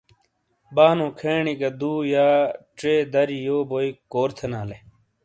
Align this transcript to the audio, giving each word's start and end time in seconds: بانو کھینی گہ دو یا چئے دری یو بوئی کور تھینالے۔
بانو 0.75 1.07
کھینی 1.19 1.53
گہ 1.59 1.69
دو 1.79 1.93
یا 2.13 2.27
چئے 2.79 2.95
دری 3.13 3.37
یو 3.47 3.57
بوئی 3.69 3.89
کور 4.11 4.29
تھینالے۔ 4.37 4.77